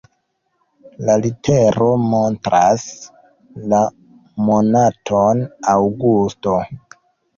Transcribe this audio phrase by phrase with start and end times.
[1.09, 2.87] La litero montras
[3.75, 3.83] la
[4.49, 6.57] monaton aŭgusto.